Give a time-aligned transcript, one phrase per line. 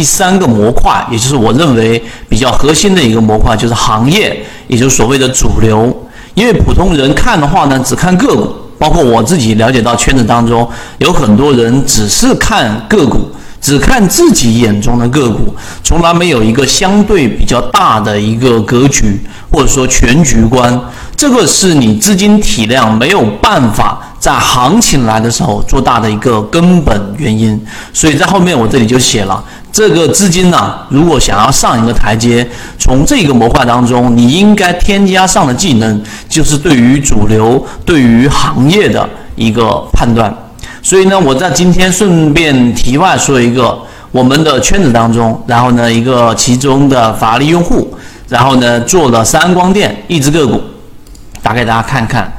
[0.00, 4.34] 第三个模块，也就是我认为比较核心的一个模块，就是行业，
[4.66, 5.94] 也就是所谓的主流。
[6.32, 10.66] 因为普通人看的话呢，只看个股，包括我自己了解到圈子当中
[11.00, 15.54] 有很多人只是看个股，只看自己眼中的个股，
[15.84, 19.20] 从来没有一个相对比较大的一个格局
[19.52, 20.80] 或者说全局观。
[21.14, 27.60] 这个是你资金体量没有办法在行情来的时候做大的一个根本原因。
[27.92, 29.42] 所以在后面我这里就写了。
[29.72, 32.46] 这个资金呢，如果想要上一个台阶，
[32.78, 40.32] 从这个模块当中，你应该添加上的技能，就是对于主流、对于行业的一个判断。
[40.82, 43.78] 所以呢，我在今天顺便题外说一个，
[44.10, 47.96] 我们的圈子当中，然后呢，一个其中的法律用户，
[48.28, 50.60] 然后呢，做了三光电一只个股，
[51.42, 52.30] 打给大家看看。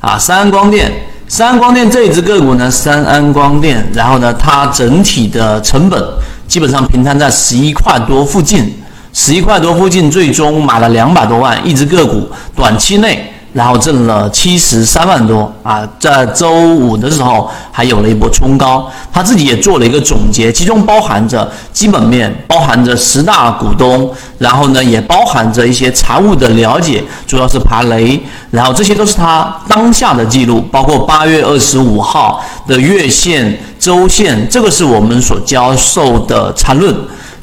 [0.00, 0.92] 啊，三光电，
[1.28, 6.02] 三安光电这一只个股呢，三安光电，然后呢，它整体的成本。
[6.46, 8.72] 基本上平摊在十一块多附近，
[9.12, 15.80] 十一块多附近，最终买了两百多万一只个股，短期内然后挣了七十三万多啊！
[15.98, 33.58] 在周五的时候还有了一波冲高，他自己也做了一个总结，其中包含着基本面，包含着十大股东，然后呢也包含着一些财务的了解，主要是爬雷，然后这些都是他当下的记录，包括八月二十五号的月线。
[33.78, 36.92] 周线，这个是我们所教授的缠论。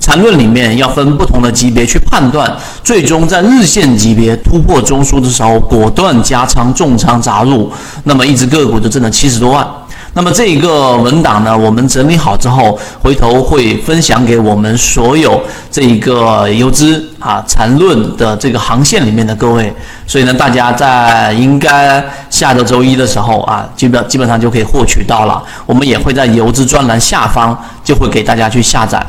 [0.03, 7.71] 缠论里面要分不同的级别去判断，最终在日线级别突破中枢的时候，果断加仓重仓砸入，
[8.03, 9.65] 那么一只个股就挣了七十多万。
[10.15, 19.73] 那么这一个文档呢，我们整理好之后，回头会分享给我们所有这一个游资啊缠论的这个航线里面的各位。
[20.05, 25.41] 所以呢，大家在应该下周周一的时候啊，基本基本上就可以获取到了。
[25.65, 29.01] 我们也会在游资专栏下方就会给大家去下载。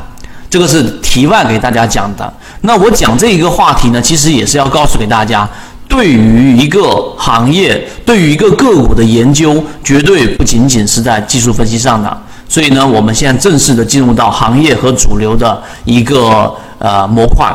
[0.55, 2.33] 这个是题外给大家讲的。
[2.61, 5.45] 那我讲这一个话题呢，其实也是要告诉给大家。
[5.85, 6.79] 对于一个
[7.17, 12.17] 行业，对于一个个股的研究，绝对不仅仅是在技术分析上的。
[12.47, 17.53] 所以呢，我们现在正式的进入到行业和主流的一个呃模块。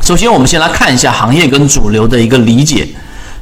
[0.00, 2.88] 首先，我们先来看一下行业跟主流的一个理解。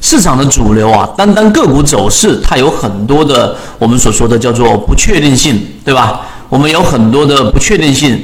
[0.01, 6.23] 市场的主流啊，单单个股走势，它有很多的我们所说的叫做不确定性，对吧？
[6.49, 8.21] 我们有很多的不确定性。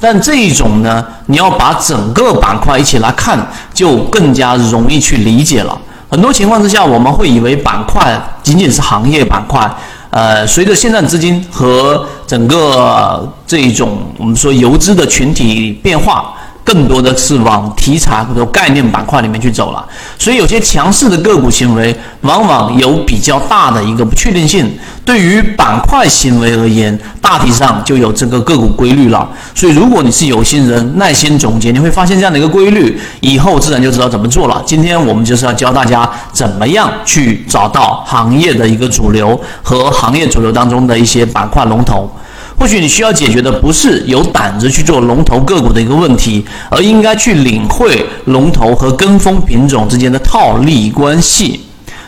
[0.00, 3.38] 但这一种呢，你要把整个板块一起来看，
[3.74, 5.76] 就更加容易去理解了。
[6.10, 9.68] 很多情况之下，我们会以为板块仅仅是行业板块。
[10.10, 16.32] 呃，随着现在资金和整个这一种我们说游资的群体变化。
[16.68, 19.82] 更多的是往题材或者概念板块里面去走了，
[20.18, 24.70] 所以有些强势的个股行为往往有比较大的一个不确定性。
[25.02, 29.26] 对于板块行为而言，大体上就有这个个股规律了。
[29.54, 34.62] 所以，如果你是有心人，耐心总结，你会发现这样的一个规律，以后自然就知道怎么做了。
[34.66, 42.14] 今天我们就是要教大家怎么样去找到行业的一个主流和行业主流当中的一些板块龙头。
[42.58, 51.64] 或许你需要解决的不是有胆子去做龙头个股的一个问题，而应该去领会龙头和跟风品种之间的套利关系。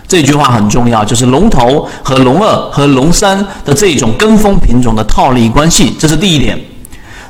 [0.08, 6.58] 这句话很重要，就是龙头和龙二和龙三的这种跟风品种的套利关系，这是第一点。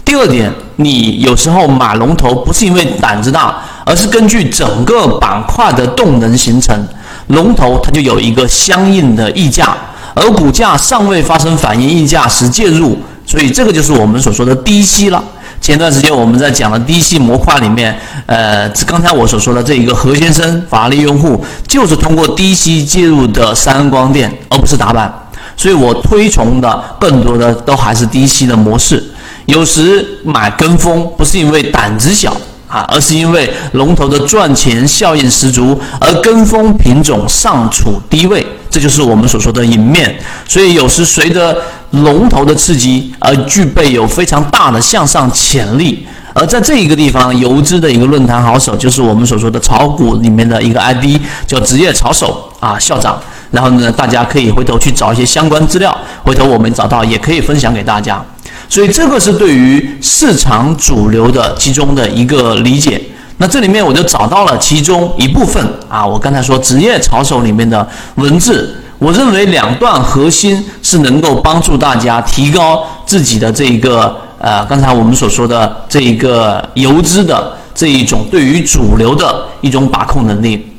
[0.03, 3.55] 第二点，你有时候买龙头不是因为胆子大，
[3.85, 6.89] 而是根据整个板块的动能形成，
[7.27, 9.77] 龙头它就有一个相应的溢价，
[10.15, 12.99] 而股价尚未发生反应溢价时介入。
[13.27, 15.23] 所以这个就是我们所说的低吸了。
[15.61, 25.13] 前段时间我们在讲的低吸模块里面，呃，刚才我所说的这一个何先生法律用户，就是通过低吸介入的三光电，而不是打板。
[25.57, 29.05] 所以我推崇的更多的都还是低吸的模式。
[29.45, 32.35] 有时买跟风不是因为胆子小
[32.71, 38.47] 啊，而是因为龙头的赚钱效应十足，而跟风品种尚处低位。
[38.71, 40.17] 这就是我们所说的赢面，
[40.47, 41.57] 所以有时随着
[41.91, 46.07] 龙头的刺激而具备有非常大的向上潜力。
[46.33, 53.21] 而在这一个地方，游资的一个论坛好手就是我们所说的炒股里面的一个 ID，叫职业炒手啊校长。
[53.51, 55.93] 然后呢，大家可以回头去找一些相关资料，
[56.23, 58.25] 回头我们找到也可以分享给大家。
[58.71, 63.03] 所以这个是对于市场主流的其中的一个理解。
[63.39, 80.75] 那这里面我就找到了其中一部分啊，我刚才说职业操手里面的文字，我认为两段核心是能够帮助大家提高自己的这一个呃，刚才我们所说的这一个游资的这一种对于主流的一种把控能力，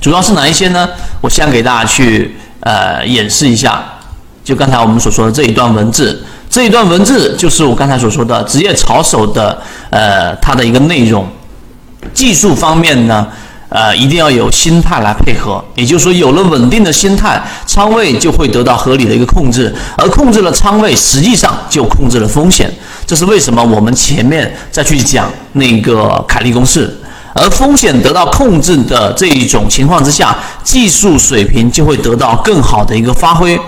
[0.00, 0.88] 主要是哪一些呢？
[1.20, 3.82] 我先给大家去呃演示一下，
[4.42, 9.56] 就刚才我们所说的这一段文字，这一段文字就是我刚才所说的职业操守的
[9.90, 11.26] 呃它的一个内容。
[12.14, 13.26] 技术方面呢，
[13.68, 15.62] 呃，一定要有心态来配合。
[15.74, 22.72] 也就是说，有了稳定的心态，仓位就会得到合理的一个控制，而控制了仓位，实际上就控制了风险。
[23.04, 26.96] 这是为什么我们前面再去讲那个凯利公式。
[27.34, 33.58] 而风险得到控制的这一种情况之下，技术水平就会得到更好的一个发挥。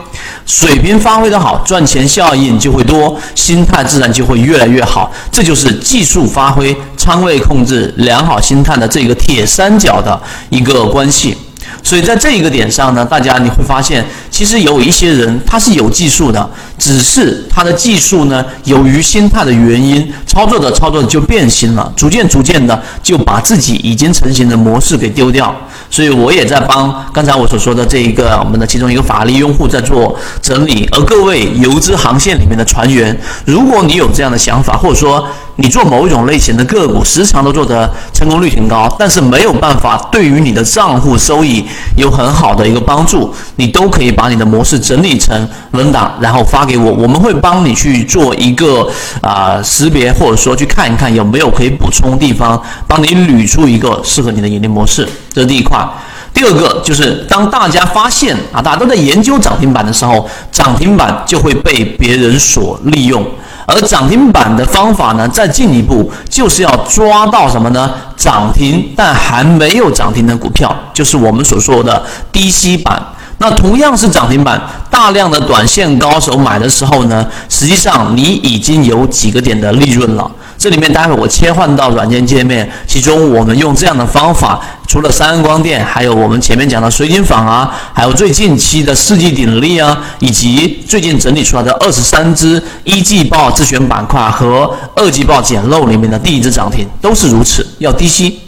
[0.50, 5.08] 水平发挥的好，赚钱效应就会多，心态自然就会越来越好。
[5.31, 11.37] 这就是技术发挥、仓位控制、良好心态的这个铁三角的一个关系。
[11.82, 25.55] 所以在这一个点上呢，大家你会发现，其实有一些人他是有技术的，只是他的技术呢，由于心态的原因，操作着操作着就变心了，逐渐逐渐的就把自己已经成型的模式给丢掉。
[25.88, 30.88] 所以我也在帮刚才我所说的这一个我们的其中一个法律用户在做整理。
[30.93, 35.26] 而各位游资航线里面的船员，如果你有这样的想法，或者说，
[35.61, 41.62] 你做某一种类型的个股，时常都做得成功率挺高，但是没有办法对于你的账户收益
[41.97, 48.89] 有很好的一个帮助，你都可以把你的模式整理成文档，然后发给我，我们会帮你去做一个
[49.21, 55.06] 啊识别，或者说去看一看有没有可以补充地方，帮你捋出一个适合你的盈利模式。
[55.33, 55.87] 这是第一块。
[56.33, 63.23] 第二个就是当大家发现啊，大家都在研究涨停板的时候，涨停板就会被别人所利用。
[63.70, 67.90] 而涨停板的方法呢，再进一步就是要抓到什么呢？
[68.17, 73.00] 涨停但还没有涨停的股票，就是我们所说的低吸板。
[73.43, 74.61] 那同样是涨停板，
[74.91, 80.31] 大量的短线高手买的时候呢，实际上你已经有几个点的利润了。
[80.59, 98.39] 这里面待会我切换到软件界面，其中我们用这样的方法，除了三安光电，还有我们前面讲的水晶坊啊，还有最近期的世纪鼎力啊，以及最近整理出来的二十三只一季报自选板块和二季报捡漏里面的第一只涨停，都是如此，要低吸。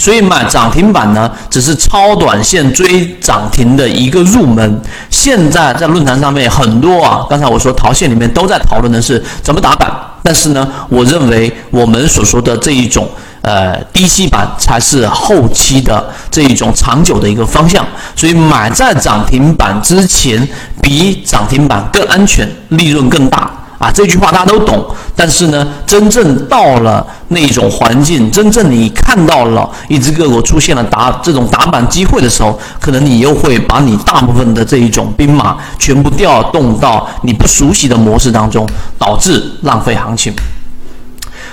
[0.00, 4.82] 所以买涨停板呢，只是超短线追涨停的一个入门。
[5.10, 9.92] 现在在论坛上面很多啊，刚才我说淘线里面都在讨论的是怎么打板。
[10.22, 13.06] 但是呢，我认为我们所说的这一种
[13.42, 17.86] 呃低吸板才是后期的这一种长久的一个方向。
[18.16, 20.48] 所以买在涨停板之前，
[20.80, 23.50] 比涨停板更安全，利润更大。
[23.80, 24.84] 啊，这句话大家都懂，
[25.16, 38.68] 但是呢，真正到了那种环境，真正你看到了一只个股出现了打这种打板机会的时候，可能你又会把你大部分的这一种兵马全部调动到你不熟悉的模式当中，
[38.98, 40.30] 导致浪费行情。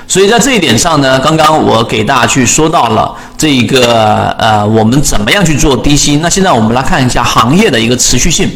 [0.06, 6.18] 所以在这一点上呢，刚刚我给大家去说到了这一个呃，我们怎么样去做低吸。
[6.18, 8.52] 那现在我们来看一下行业的一个持续性。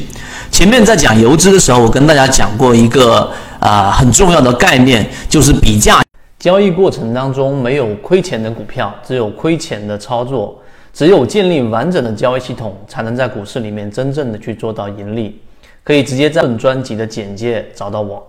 [0.51, 3.31] 前面在讲游资的时候，我跟大家讲过一个。
[3.61, 6.03] 啊，很重要的概念就是比价
[6.39, 10.59] 交易过程当中没有亏钱的股票，只有亏钱的操作。
[10.93, 15.39] 只有建立完整的交易系统，才能在股市里面真正的去做到盈利。
[15.83, 18.21] 可以直接在本专辑的简介找到我。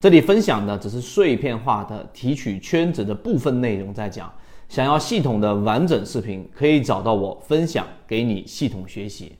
[0.00, 4.30] 这里分享的只是碎片化的提取圈子的部分内容，在讲。
[4.68, 9.32] 想要系统的完整视频，可以找到我分享给你系统学习。